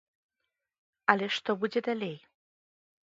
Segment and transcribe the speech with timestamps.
[1.15, 2.17] Але што будзе далей?